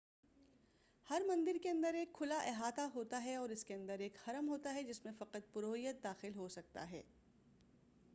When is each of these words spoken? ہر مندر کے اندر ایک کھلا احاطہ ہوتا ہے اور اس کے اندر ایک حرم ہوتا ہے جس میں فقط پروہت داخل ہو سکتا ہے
ہر 1.07 1.21
مندر 1.27 1.57
کے 1.63 1.69
اندر 1.69 1.93
ایک 1.93 2.13
کھلا 2.13 2.37
احاطہ 2.37 2.87
ہوتا 2.95 3.23
ہے 3.23 3.35
اور 3.35 3.49
اس 3.49 3.63
کے 3.65 3.73
اندر 3.73 3.99
ایک 3.99 4.17
حرم 4.27 4.49
ہوتا 4.49 4.73
ہے 4.73 4.83
جس 4.83 5.05
میں 5.05 5.13
فقط 5.17 5.53
پروہت 5.53 6.03
داخل 6.03 6.35
ہو 6.35 6.47
سکتا 6.47 6.89
ہے 6.91 7.01